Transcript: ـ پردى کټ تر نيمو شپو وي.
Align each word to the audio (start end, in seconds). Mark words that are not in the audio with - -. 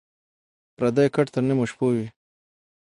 ـ 0.39 0.75
پردى 0.77 1.05
کټ 1.15 1.27
تر 1.33 1.41
نيمو 1.47 1.65
شپو 1.71 1.87
وي. 1.95 2.07